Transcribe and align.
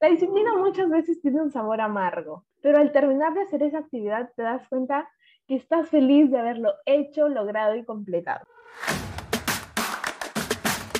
La 0.00 0.10
disciplina 0.10 0.56
muchas 0.56 0.88
veces 0.88 1.20
tiene 1.20 1.42
un 1.42 1.50
sabor 1.50 1.80
amargo, 1.80 2.44
pero 2.62 2.78
al 2.78 2.92
terminar 2.92 3.34
de 3.34 3.42
hacer 3.42 3.64
esa 3.64 3.78
actividad 3.78 4.30
te 4.36 4.42
das 4.42 4.68
cuenta 4.68 5.08
que 5.48 5.56
estás 5.56 5.88
feliz 5.88 6.30
de 6.30 6.38
haberlo 6.38 6.72
hecho, 6.86 7.28
logrado 7.28 7.74
y 7.74 7.84
completado. 7.84 8.46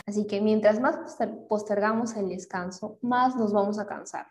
Así 0.04 0.26
que 0.26 0.40
mientras 0.40 0.80
más 0.80 0.98
postergamos 1.48 2.16
el 2.16 2.28
descanso, 2.28 2.98
más 3.00 3.36
nos 3.36 3.52
vamos 3.52 3.78
a 3.78 3.86
cansar. 3.86 4.26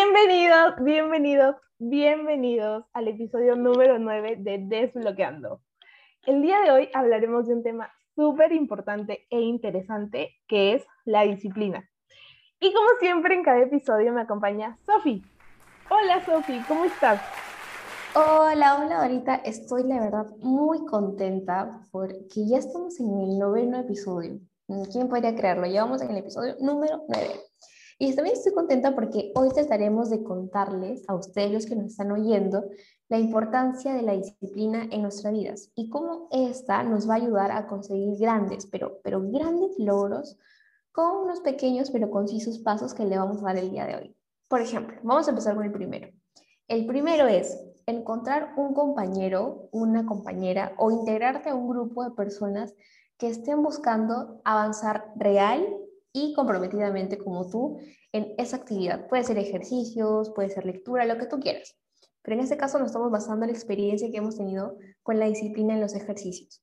Bienvenidos, 0.00 0.74
bienvenidos, 0.80 1.56
bienvenidos 1.80 2.84
al 2.92 3.08
episodio 3.08 3.56
número 3.56 3.98
9 3.98 4.36
de 4.38 4.58
Desbloqueando. 4.58 5.60
El 6.24 6.40
día 6.40 6.60
de 6.60 6.70
hoy 6.70 6.88
hablaremos 6.94 7.48
de 7.48 7.54
un 7.54 7.64
tema 7.64 7.90
súper 8.14 8.52
importante 8.52 9.26
e 9.28 9.40
interesante 9.40 10.36
que 10.46 10.74
es 10.74 10.86
la 11.04 11.22
disciplina. 11.22 11.90
Y 12.60 12.72
como 12.72 12.86
siempre 13.00 13.34
en 13.34 13.42
cada 13.42 13.58
episodio 13.58 14.12
me 14.12 14.20
acompaña 14.20 14.78
Sofi. 14.86 15.20
Hola 15.90 16.24
Sofi, 16.24 16.60
¿cómo 16.68 16.84
estás? 16.84 17.20
Hola, 18.14 18.78
hola, 18.80 19.02
ahorita 19.02 19.34
estoy 19.44 19.82
la 19.82 19.98
verdad 19.98 20.26
muy 20.38 20.86
contenta 20.86 21.80
porque 21.90 22.46
ya 22.46 22.58
estamos 22.58 23.00
en 23.00 23.18
el 23.18 23.36
noveno 23.36 23.80
episodio. 23.80 24.38
¿Quién 24.92 25.08
podría 25.08 25.34
creerlo? 25.34 25.66
Llevamos 25.66 26.00
en 26.02 26.12
el 26.12 26.18
episodio 26.18 26.54
número 26.60 27.02
9. 27.08 27.47
Y 28.00 28.14
también 28.14 28.36
estoy 28.36 28.52
contenta 28.52 28.94
porque 28.94 29.32
hoy 29.34 29.48
trataremos 29.48 30.08
de 30.08 30.22
contarles 30.22 31.02
a 31.08 31.16
ustedes 31.16 31.50
los 31.50 31.66
que 31.66 31.74
nos 31.74 31.86
están 31.86 32.12
oyendo 32.12 32.64
la 33.08 33.18
importancia 33.18 33.92
de 33.92 34.02
la 34.02 34.12
disciplina 34.12 34.86
en 34.92 35.02
nuestras 35.02 35.32
vidas 35.32 35.72
y 35.74 35.90
cómo 35.90 36.28
esta 36.30 36.84
nos 36.84 37.08
va 37.08 37.14
a 37.14 37.16
ayudar 37.16 37.50
a 37.50 37.66
conseguir 37.66 38.16
grandes, 38.16 38.66
pero, 38.66 39.00
pero 39.02 39.20
grandes 39.28 39.76
logros 39.78 40.38
con 40.92 41.24
unos 41.24 41.40
pequeños 41.40 41.90
pero 41.90 42.08
concisos 42.08 42.60
pasos 42.60 42.94
que 42.94 43.04
le 43.04 43.18
vamos 43.18 43.38
a 43.38 43.46
dar 43.46 43.56
el 43.56 43.72
día 43.72 43.86
de 43.86 43.96
hoy. 43.96 44.16
Por 44.46 44.60
ejemplo, 44.60 44.96
vamos 45.02 45.26
a 45.26 45.30
empezar 45.30 45.56
con 45.56 45.64
el 45.64 45.72
primero. 45.72 46.08
El 46.68 46.86
primero 46.86 47.26
es 47.26 47.58
encontrar 47.86 48.54
un 48.56 48.74
compañero, 48.74 49.70
una 49.72 50.06
compañera 50.06 50.72
o 50.78 50.92
integrarte 50.92 51.48
a 51.48 51.54
un 51.56 51.68
grupo 51.68 52.04
de 52.04 52.12
personas 52.12 52.74
que 53.16 53.28
estén 53.28 53.60
buscando 53.60 54.40
avanzar 54.44 55.12
real 55.16 55.66
y 56.12 56.34
comprometidamente 56.34 57.18
como 57.18 57.48
tú 57.48 57.78
en 58.12 58.34
esa 58.38 58.56
actividad. 58.56 59.06
Puede 59.08 59.24
ser 59.24 59.38
ejercicios, 59.38 60.30
puede 60.30 60.50
ser 60.50 60.64
lectura, 60.64 61.04
lo 61.04 61.18
que 61.18 61.26
tú 61.26 61.38
quieras. 61.38 61.76
Pero 62.22 62.36
en 62.36 62.42
este 62.42 62.56
caso 62.56 62.78
nos 62.78 62.88
estamos 62.88 63.10
basando 63.10 63.44
en 63.44 63.52
la 63.52 63.56
experiencia 63.56 64.10
que 64.10 64.18
hemos 64.18 64.36
tenido 64.36 64.76
con 65.02 65.18
la 65.18 65.26
disciplina 65.26 65.74
en 65.74 65.80
los 65.80 65.94
ejercicios. 65.94 66.62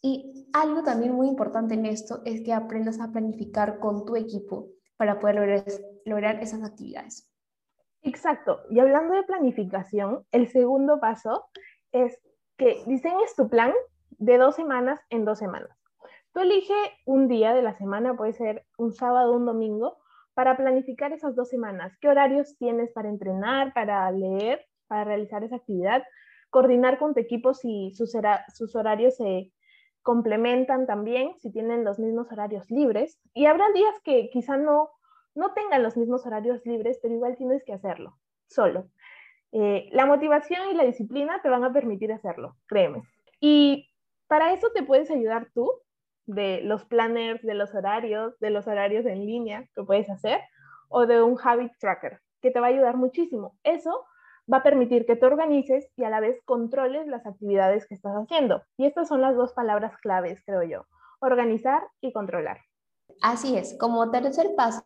Y 0.00 0.48
algo 0.52 0.82
también 0.82 1.12
muy 1.12 1.28
importante 1.28 1.74
en 1.74 1.86
esto 1.86 2.22
es 2.24 2.42
que 2.42 2.52
aprendas 2.52 3.00
a 3.00 3.10
planificar 3.10 3.78
con 3.78 4.04
tu 4.04 4.16
equipo 4.16 4.68
para 4.96 5.18
poder 5.18 5.36
lograr, 5.36 5.64
lograr 6.04 6.42
esas 6.42 6.62
actividades. 6.62 7.30
Exacto. 8.02 8.60
Y 8.70 8.78
hablando 8.78 9.14
de 9.14 9.24
planificación, 9.24 10.24
el 10.30 10.48
segundo 10.48 11.00
paso 11.00 11.46
es 11.92 12.18
que 12.56 12.82
diseñes 12.86 13.34
tu 13.36 13.48
plan 13.48 13.72
de 14.10 14.38
dos 14.38 14.56
semanas 14.56 15.00
en 15.10 15.24
dos 15.24 15.38
semanas. 15.38 15.77
Tú 16.38 16.44
elige 16.44 16.72
un 17.04 17.26
día 17.26 17.52
de 17.52 17.62
la 17.62 17.76
semana, 17.76 18.16
puede 18.16 18.32
ser 18.32 18.64
un 18.76 18.92
sábado 18.92 19.32
un 19.32 19.44
domingo, 19.44 19.98
para 20.34 20.56
planificar 20.56 21.12
esas 21.12 21.34
dos 21.34 21.48
semanas. 21.48 21.98
¿Qué 22.00 22.08
horarios 22.08 22.56
tienes 22.58 22.92
para 22.92 23.08
entrenar, 23.08 23.74
para 23.74 24.08
leer, 24.12 24.64
para 24.86 25.02
realizar 25.02 25.42
esa 25.42 25.56
actividad? 25.56 26.04
Coordinar 26.50 27.00
con 27.00 27.12
tu 27.12 27.18
equipo 27.18 27.54
si 27.54 27.90
sus, 27.92 28.12
sus 28.54 28.76
horarios 28.76 29.16
se 29.16 29.52
complementan 30.02 30.86
también, 30.86 31.34
si 31.40 31.50
tienen 31.50 31.82
los 31.82 31.98
mismos 31.98 32.30
horarios 32.30 32.70
libres. 32.70 33.18
Y 33.34 33.46
habrá 33.46 33.64
días 33.72 33.96
que 34.04 34.30
quizá 34.30 34.56
no, 34.56 34.90
no 35.34 35.54
tengan 35.54 35.82
los 35.82 35.96
mismos 35.96 36.24
horarios 36.24 36.64
libres, 36.64 37.00
pero 37.02 37.14
igual 37.14 37.36
tienes 37.36 37.64
que 37.64 37.72
hacerlo, 37.72 38.16
solo. 38.46 38.86
Eh, 39.50 39.88
la 39.90 40.06
motivación 40.06 40.70
y 40.70 40.74
la 40.74 40.84
disciplina 40.84 41.42
te 41.42 41.48
van 41.48 41.64
a 41.64 41.72
permitir 41.72 42.12
hacerlo, 42.12 42.54
créeme. 42.68 43.02
Y 43.40 43.90
para 44.28 44.52
eso 44.52 44.68
te 44.72 44.84
puedes 44.84 45.10
ayudar 45.10 45.48
tú 45.52 45.68
de 46.28 46.60
los 46.62 46.84
planners, 46.84 47.42
de 47.42 47.54
los 47.54 47.74
horarios, 47.74 48.38
de 48.38 48.50
los 48.50 48.66
horarios 48.66 49.06
en 49.06 49.26
línea 49.26 49.66
que 49.74 49.82
puedes 49.82 50.08
hacer, 50.10 50.40
o 50.88 51.06
de 51.06 51.22
un 51.22 51.36
habit 51.42 51.72
tracker, 51.80 52.20
que 52.40 52.50
te 52.50 52.60
va 52.60 52.66
a 52.66 52.70
ayudar 52.70 52.96
muchísimo. 52.96 53.56
Eso 53.64 54.04
va 54.50 54.58
a 54.58 54.62
permitir 54.62 55.06
que 55.06 55.16
te 55.16 55.26
organices 55.26 55.90
y 55.96 56.04
a 56.04 56.10
la 56.10 56.20
vez 56.20 56.40
controles 56.44 57.06
las 57.06 57.26
actividades 57.26 57.86
que 57.86 57.94
estás 57.94 58.12
haciendo. 58.14 58.62
Y 58.76 58.86
estas 58.86 59.08
son 59.08 59.20
las 59.20 59.36
dos 59.36 59.52
palabras 59.54 59.96
claves, 59.98 60.42
creo 60.44 60.62
yo, 60.62 60.84
organizar 61.20 61.82
y 62.00 62.12
controlar. 62.12 62.58
Así 63.22 63.56
es, 63.56 63.76
como 63.78 64.10
tercer 64.10 64.54
paso, 64.54 64.84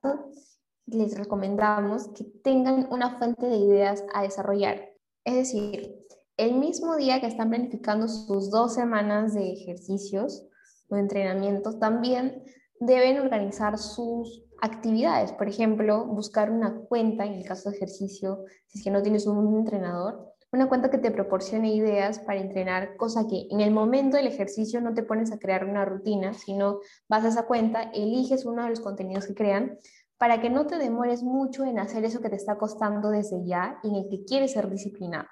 les 0.87 1.19
recomendamos 1.19 2.09
que 2.09 2.25
tengan 2.43 2.87
una 2.91 3.19
fuente 3.19 3.47
de 3.47 3.57
ideas 3.57 4.05
a 4.15 4.23
desarrollar. 4.23 4.91
Es 5.25 5.35
decir, 5.35 5.97
el 6.37 6.55
mismo 6.55 6.97
día 6.97 7.21
que 7.21 7.27
están 7.27 7.51
planificando 7.51 8.09
sus 8.09 8.51
dos 8.51 8.75
semanas 8.75 9.35
de 9.35 9.53
ejercicios, 9.53 10.49
o 10.93 10.99
entrenamientos, 10.99 11.79
también 11.79 12.45
deben 12.79 13.21
organizar 13.21 13.79
sus 13.79 14.45
actividades. 14.61 15.33
Por 15.33 15.49
ejemplo, 15.49 16.05
buscar 16.05 16.51
una 16.51 16.83
cuenta, 16.89 17.25
en 17.25 17.35
el 17.35 17.45
caso 17.45 17.71
de 17.71 17.77
ejercicio, 17.77 18.45
si 18.67 18.79
es 18.79 18.85
que 18.85 18.91
no 18.91 19.03
tienes 19.03 19.27
un 19.27 19.57
entrenador, 19.57 20.33
una 20.53 20.69
cuenta 20.69 20.91
que 20.91 20.99
te 20.99 21.11
proporcione 21.11 21.75
ideas 21.75 22.19
para 22.19 22.39
entrenar, 22.39 22.97
cosa 22.97 23.27
que 23.27 23.47
en 23.51 23.61
el 23.61 23.71
momento 23.71 24.19
del 24.19 24.27
ejercicio 24.27 24.81
no 24.81 24.93
te 24.93 25.03
pones 25.03 25.33
a 25.33 25.39
crear 25.39 25.65
una 25.65 25.85
rutina, 25.85 26.35
sino 26.35 26.81
vas 27.09 27.25
a 27.25 27.29
esa 27.29 27.47
cuenta, 27.47 27.91
eliges 27.95 28.45
uno 28.45 28.63
de 28.63 28.71
los 28.71 28.81
contenidos 28.81 29.27
que 29.27 29.35
crean 29.35 29.79
para 30.19 30.41
que 30.41 30.51
no 30.51 30.67
te 30.67 30.77
demores 30.77 31.23
mucho 31.23 31.65
en 31.65 31.79
hacer 31.79 32.05
eso 32.05 32.21
que 32.21 32.29
te 32.29 32.37
está 32.37 32.57
costando 32.59 33.11
desde 33.11 33.45
ya 33.45 33.81
y 33.83 33.89
en 33.89 33.97
el 33.97 34.09
que 34.09 34.25
quieres 34.25 34.53
ser 34.53 34.69
disciplinado. 34.69 35.27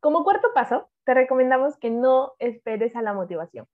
Como 0.00 0.22
cuarto 0.24 0.48
paso, 0.54 0.88
te 1.04 1.14
recomendamos 1.14 1.76
que 1.78 1.90
no 1.90 2.32
esperes 2.38 2.94
a 2.94 3.02
la 3.02 3.14
motivación 3.14 3.66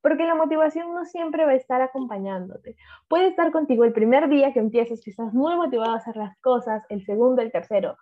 porque 0.00 0.24
la 0.24 0.34
motivación 0.34 0.94
no 0.94 1.04
siempre 1.04 1.44
va 1.44 1.52
a 1.52 1.56
estar 1.56 1.80
acompañándote. 1.82 2.76
Puede 3.08 3.28
estar 3.28 3.50
contigo 3.52 3.84
el 3.84 3.92
primer 3.92 4.28
día 4.28 4.52
que 4.52 4.60
empiezas, 4.60 5.00
que 5.02 5.10
estás 5.10 5.32
muy 5.34 5.56
motivado 5.56 5.92
a 5.92 5.96
hacer 5.96 6.16
las 6.16 6.38
cosas, 6.40 6.84
el 6.88 7.04
segundo, 7.04 7.42
el 7.42 7.52
tercero, 7.52 7.96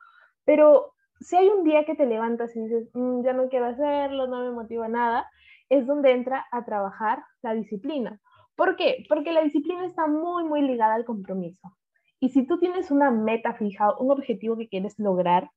pero 0.44 0.92
si 1.20 1.36
hay 1.36 1.48
un 1.48 1.64
día 1.64 1.84
que 1.84 1.94
te 1.94 2.06
levantas 2.06 2.54
y 2.56 2.60
dices, 2.60 2.88
mm, 2.94 3.24
ya 3.24 3.32
no 3.32 3.48
quiero 3.48 3.66
hacerlo, 3.66 4.26
no 4.26 4.44
me 4.44 4.50
motiva 4.52 4.88
nada, 4.88 5.28
es 5.68 5.86
donde 5.86 6.12
entra 6.12 6.46
a 6.52 6.64
trabajar 6.64 7.22
la 7.42 7.54
disciplina. 7.54 8.20
¿Por 8.54 8.76
qué? 8.76 9.04
Porque 9.08 9.32
la 9.32 9.42
disciplina 9.42 9.84
está 9.84 10.06
muy, 10.06 10.44
muy 10.44 10.62
ligada 10.62 10.94
al 10.94 11.04
compromiso. 11.04 11.76
Y 12.20 12.30
si 12.30 12.46
tú 12.46 12.58
tienes 12.58 12.90
una 12.90 13.10
meta 13.10 13.54
fija, 13.54 13.96
un 13.98 14.10
objetivo 14.10 14.56
que 14.56 14.68
quieres 14.68 14.98
lograr, 14.98 15.50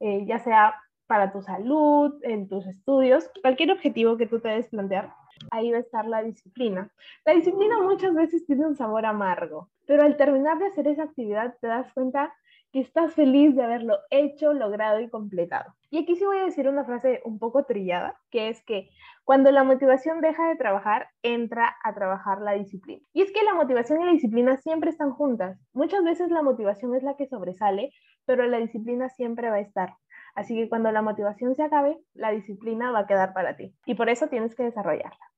eh, 0.00 0.24
ya 0.26 0.38
sea 0.38 0.74
para 1.08 1.32
tu 1.32 1.42
salud, 1.42 2.14
en 2.22 2.48
tus 2.48 2.66
estudios, 2.66 3.28
cualquier 3.42 3.72
objetivo 3.72 4.16
que 4.16 4.26
tú 4.26 4.38
te 4.38 4.50
des 4.50 4.68
plantear, 4.68 5.12
ahí 5.50 5.72
va 5.72 5.78
a 5.78 5.80
estar 5.80 6.06
la 6.06 6.22
disciplina. 6.22 6.90
La 7.24 7.32
disciplina 7.32 7.82
muchas 7.82 8.14
veces 8.14 8.46
tiene 8.46 8.66
un 8.66 8.76
sabor 8.76 9.06
amargo, 9.06 9.70
pero 9.86 10.02
al 10.04 10.16
terminar 10.16 10.58
de 10.58 10.66
hacer 10.66 10.86
esa 10.86 11.04
actividad 11.04 11.56
te 11.60 11.66
das 11.66 11.92
cuenta 11.94 12.32
que 12.72 12.80
estás 12.80 13.14
feliz 13.14 13.56
de 13.56 13.64
haberlo 13.64 13.98
hecho, 14.10 14.52
logrado 14.52 15.00
y 15.00 15.08
completado. 15.08 15.74
Y 15.90 16.02
aquí 16.02 16.16
sí 16.16 16.24
voy 16.24 16.38
a 16.38 16.44
decir 16.44 16.68
una 16.68 16.84
frase 16.84 17.22
un 17.24 17.38
poco 17.38 17.64
trillada, 17.64 18.20
que 18.30 18.50
es 18.50 18.62
que 18.64 18.90
cuando 19.24 19.50
la 19.50 19.64
motivación 19.64 20.20
deja 20.20 20.48
de 20.48 20.56
trabajar, 20.56 21.08
entra 21.22 21.76
a 21.82 21.94
trabajar 21.94 22.42
la 22.42 22.52
disciplina. 22.52 23.00
Y 23.14 23.22
es 23.22 23.32
que 23.32 23.42
la 23.42 23.54
motivación 23.54 24.02
y 24.02 24.04
la 24.04 24.12
disciplina 24.12 24.58
siempre 24.58 24.90
están 24.90 25.12
juntas. 25.12 25.58
Muchas 25.72 26.04
veces 26.04 26.30
la 26.30 26.42
motivación 26.42 26.94
es 26.94 27.02
la 27.02 27.16
que 27.16 27.26
sobresale, 27.26 27.92
pero 28.28 28.46
la 28.46 28.58
disciplina 28.58 29.08
siempre 29.08 29.48
va 29.48 29.56
a 29.56 29.60
estar. 29.60 29.96
Así 30.34 30.54
que 30.54 30.68
cuando 30.68 30.92
la 30.92 31.00
motivación 31.00 31.56
se 31.56 31.62
acabe, 31.62 31.98
la 32.12 32.30
disciplina 32.30 32.92
va 32.92 33.00
a 33.00 33.06
quedar 33.06 33.32
para 33.32 33.56
ti. 33.56 33.74
Y 33.86 33.94
por 33.94 34.10
eso 34.10 34.28
tienes 34.28 34.54
que 34.54 34.64
desarrollarla. 34.64 35.32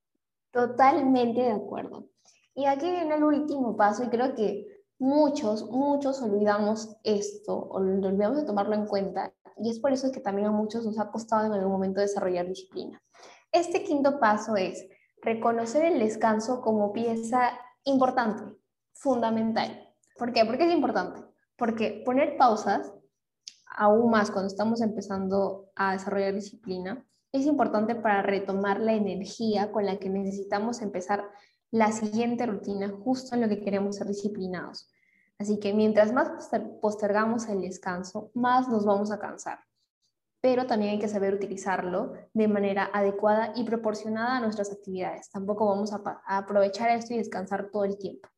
Totalmente 0.50 1.41
de 1.41 1.53
acuerdo. 1.53 2.09
Y 2.53 2.67
aquí 2.67 2.91
viene 2.91 3.14
el 3.14 3.23
último 3.23 3.76
paso 3.76 4.03
y 4.03 4.09
creo 4.09 4.35
que 4.35 4.67
muchos, 4.99 5.70
muchos 5.70 6.20
olvidamos 6.20 6.99
esto 7.05 7.56
olvidamos 7.70 8.38
de 8.38 8.44
tomarlo 8.44 8.75
en 8.75 8.87
cuenta 8.87 9.32
y 9.56 9.70
es 9.70 9.79
por 9.79 9.93
eso 9.93 10.11
que 10.11 10.20
también 10.20 10.49
a 10.49 10.50
muchos 10.50 10.85
nos 10.85 10.99
ha 10.99 11.12
costado 11.12 11.47
en 11.47 11.53
algún 11.53 11.70
momento 11.70 12.00
desarrollar 12.00 12.49
disciplina. 12.49 13.00
Este 13.53 13.85
quinto 13.85 14.19
paso 14.19 14.56
es 14.56 14.85
reconocer 15.23 15.85
el 15.85 16.00
descanso 16.00 16.61
como 16.61 16.93
pieza 16.93 17.53
importante, 17.85 18.43
fundamental. 18.93 19.94
¿Por 20.19 20.32
qué? 20.32 20.44
Porque 20.44 20.67
es 20.67 20.75
importante. 20.75 21.30
Porque 21.61 22.03
poner 22.07 22.39
pausas, 22.39 22.91
aún 23.77 24.11
más 24.11 24.31
cuando 24.31 24.49
estamos 24.49 24.81
empezando 24.81 25.71
a 25.77 25.93
desarrollar 25.93 26.35
disciplina, 26.35 27.07
es 27.33 27.45
importante 27.45 27.95
para 27.95 28.23
retomar 28.23 28.81
la 28.81 28.95
energía 28.95 29.71
con 29.71 29.85
la 29.85 29.99
que 29.99 30.09
necesitamos 30.09 30.81
empezar 30.81 31.29
la 31.71 31.93
siguiente 31.93 32.47
rutina 32.47 32.89
justo 33.05 33.35
en 33.35 33.43
lo 33.43 33.49
que 33.51 33.61
queremos 33.61 33.97
ser 33.97 34.07
disciplinados. 34.07 34.91
Así 35.39 35.61
que 35.61 35.75
mientras 35.75 36.15
más 36.15 36.31
postergamos 36.81 37.47
el 37.49 37.61
descanso, 37.61 38.31
más 38.33 38.67
nos 38.69 38.87
vamos 38.87 39.12
a 39.12 39.19
cansar. 39.19 39.59
Pero 40.41 40.67
también 40.67 40.93
hay 40.93 40.99
que 40.99 41.09
saber 41.09 41.35
utilizarlo 41.35 42.15
de 42.33 42.49
manera 42.49 42.89
adecuada 42.91 43.53
y 43.55 43.65
proporcionada 43.65 44.39
a 44.39 44.41
nuestras 44.41 44.73
actividades. 44.73 45.31
Tampoco 45.31 45.67
vamos 45.67 45.93
a, 45.93 46.01
aprovechar 46.27 46.89
esto 46.91 47.12
y 47.12 47.19
descansar 47.19 47.69
todo 47.71 47.85
el 47.85 47.99
tiempo. 47.99 48.31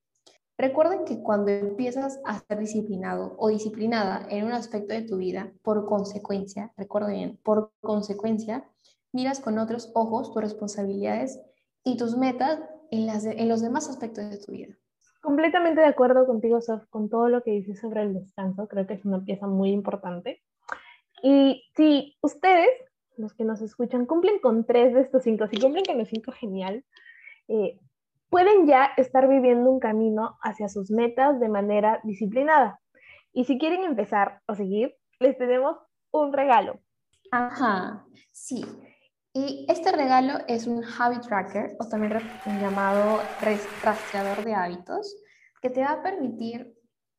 Recuerden 0.58 1.04
que 1.04 1.22
cuando 1.22 1.50
empiezas 1.50 2.20
a 2.24 2.38
ser 2.40 2.58
disciplinado 2.58 3.34
o 3.38 3.48
disciplinada 3.48 4.26
en 4.30 4.44
un 4.44 4.52
aspecto 4.52 4.94
de 4.94 5.02
tu 5.02 5.16
vida, 5.16 5.52
por 5.62 5.86
consecuencia, 5.86 6.72
recuerden 6.76 7.38
por 7.42 7.72
consecuencia, 7.80 8.64
miras 9.12 9.40
con 9.40 9.58
otros 9.58 9.90
ojos 9.94 10.32
tus 10.32 10.42
responsabilidades 10.42 11.40
y 11.84 11.96
tus 11.96 12.16
metas 12.16 12.60
en, 12.90 13.08
en 13.08 13.48
los 13.48 13.62
demás 13.62 13.88
aspectos 13.88 14.28
de 14.30 14.38
tu 14.38 14.52
vida. 14.52 14.76
Completamente 15.22 15.80
de 15.80 15.86
acuerdo 15.86 16.26
contigo, 16.26 16.60
Sof, 16.60 16.84
con 16.90 17.08
todo 17.08 17.28
lo 17.28 17.42
que 17.42 17.52
dices 17.52 17.80
sobre 17.80 18.02
el 18.02 18.14
descanso. 18.14 18.66
Creo 18.66 18.86
que 18.86 18.94
es 18.94 19.04
una 19.04 19.24
pieza 19.24 19.46
muy 19.46 19.70
importante. 19.70 20.42
Y 21.22 21.62
si 21.76 22.16
ustedes, 22.22 22.68
los 23.16 23.32
que 23.32 23.44
nos 23.44 23.62
escuchan, 23.62 24.06
cumplen 24.06 24.40
con 24.40 24.66
tres 24.66 24.92
de 24.92 25.00
estos 25.00 25.22
cinco, 25.22 25.46
si 25.46 25.58
cumplen 25.58 25.84
con 25.84 25.96
los 25.96 26.08
cinco, 26.08 26.32
genial, 26.32 26.84
eh, 27.46 27.78
pueden 28.32 28.66
ya 28.66 28.92
estar 28.96 29.28
viviendo 29.28 29.70
un 29.70 29.78
camino 29.78 30.38
hacia 30.40 30.70
sus 30.70 30.90
metas 30.90 31.38
de 31.38 31.50
manera 31.50 32.00
disciplinada. 32.02 32.80
Y 33.34 33.44
si 33.44 33.58
quieren 33.58 33.84
empezar 33.84 34.40
o 34.46 34.54
seguir, 34.54 34.96
les 35.20 35.36
tenemos 35.36 35.76
un 36.12 36.32
regalo. 36.32 36.80
Ajá, 37.30 38.06
sí. 38.32 38.64
Y 39.34 39.66
este 39.68 39.92
regalo 39.92 40.38
es 40.48 40.66
un 40.66 40.82
habit 40.82 41.20
tracker 41.20 41.76
o 41.78 41.86
también 41.86 42.20
llamado 42.58 43.20
rastreador 43.84 44.42
de 44.42 44.54
hábitos 44.54 45.14
que 45.60 45.68
te 45.68 45.82
va 45.82 45.92
a 45.92 46.02
permitir 46.02 46.74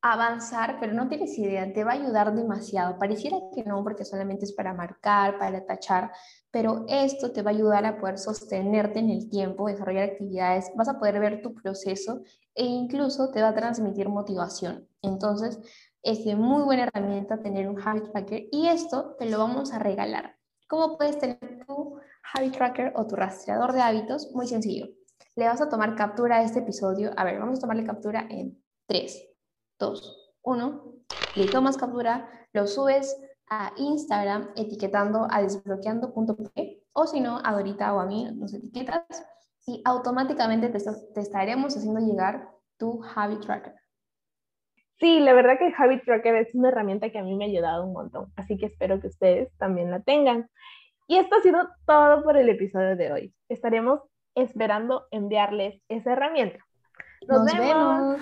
avanzar, 0.06 0.76
pero 0.78 0.92
no 0.92 1.08
tienes 1.08 1.38
idea, 1.38 1.72
te 1.72 1.82
va 1.82 1.92
a 1.92 1.94
ayudar 1.94 2.34
demasiado. 2.34 2.98
Pareciera 2.98 3.38
que 3.54 3.64
no, 3.64 3.82
porque 3.82 4.04
solamente 4.04 4.44
es 4.44 4.52
para 4.52 4.74
marcar, 4.74 5.38
para 5.38 5.64
tachar, 5.64 6.12
pero 6.50 6.84
esto 6.88 7.32
te 7.32 7.40
va 7.40 7.50
a 7.50 7.54
ayudar 7.54 7.86
a 7.86 7.96
poder 7.98 8.18
sostenerte 8.18 8.98
en 8.98 9.08
el 9.08 9.30
tiempo, 9.30 9.66
desarrollar 9.66 10.10
actividades, 10.10 10.70
vas 10.76 10.88
a 10.88 10.98
poder 10.98 11.18
ver 11.20 11.40
tu 11.40 11.54
proceso 11.54 12.20
e 12.54 12.66
incluso 12.66 13.30
te 13.30 13.40
va 13.40 13.48
a 13.48 13.54
transmitir 13.54 14.10
motivación. 14.10 14.86
Entonces, 15.00 15.58
es 16.02 16.22
de 16.26 16.36
muy 16.36 16.64
buena 16.64 16.82
herramienta 16.82 17.40
tener 17.40 17.66
un 17.66 17.80
habit 17.80 18.12
tracker 18.12 18.44
y 18.52 18.68
esto 18.68 19.16
te 19.18 19.24
lo 19.30 19.38
vamos 19.38 19.72
a 19.72 19.78
regalar. 19.78 20.36
¿Cómo 20.68 20.98
puedes 20.98 21.18
tener 21.18 21.38
tu 21.66 21.98
habit 22.34 22.54
tracker 22.54 22.92
o 22.94 23.06
tu 23.06 23.16
rastreador 23.16 23.72
de 23.72 23.80
hábitos? 23.80 24.30
Muy 24.34 24.48
sencillo. 24.48 24.86
Le 25.34 25.46
vas 25.46 25.62
a 25.62 25.70
tomar 25.70 25.94
captura 25.94 26.36
a 26.36 26.42
este 26.42 26.58
episodio. 26.58 27.10
A 27.16 27.24
ver, 27.24 27.38
vamos 27.38 27.56
a 27.56 27.60
tomarle 27.62 27.84
captura 27.84 28.26
en 28.28 28.62
3, 28.86 29.33
2, 29.78 30.34
1. 30.42 30.94
Le 31.36 31.46
tomas 31.46 31.76
captura, 31.76 32.28
lo 32.52 32.66
subes 32.66 33.20
a 33.48 33.72
Instagram 33.76 34.50
etiquetando 34.56 35.26
a 35.30 35.42
desbloqueando.p 35.42 36.82
o 36.92 37.06
si 37.06 37.20
no, 37.20 37.40
a 37.44 37.52
Dorita 37.52 37.94
o 37.94 38.00
a 38.00 38.06
mí 38.06 38.30
nos 38.34 38.54
etiquetas 38.54 39.04
y 39.66 39.82
automáticamente 39.84 40.68
te, 40.68 40.78
te 40.78 41.20
estaremos 41.20 41.76
haciendo 41.76 42.00
llegar 42.00 42.48
tu 42.78 43.02
habit 43.14 43.40
tracker. 43.40 43.74
Sí, 45.00 45.20
la 45.20 45.32
verdad 45.32 45.58
que 45.58 45.66
el 45.66 45.74
Habit 45.76 46.04
Tracker 46.04 46.36
es 46.36 46.54
una 46.54 46.68
herramienta 46.68 47.10
que 47.10 47.18
a 47.18 47.22
mí 47.22 47.34
me 47.34 47.44
ha 47.44 47.48
ayudado 47.48 47.84
un 47.84 47.92
montón, 47.92 48.32
así 48.36 48.56
que 48.56 48.66
espero 48.66 49.00
que 49.00 49.08
ustedes 49.08 49.52
también 49.58 49.90
la 49.90 50.00
tengan. 50.00 50.48
Y 51.08 51.16
esto 51.16 51.36
ha 51.36 51.42
sido 51.42 51.68
todo 51.86 52.22
por 52.22 52.36
el 52.36 52.48
episodio 52.48 52.96
de 52.96 53.12
hoy. 53.12 53.34
Estaremos 53.48 54.00
esperando 54.34 55.06
enviarles 55.10 55.82
esa 55.88 56.12
herramienta. 56.12 56.58
Nos, 57.28 57.44
vemos. 57.44 58.18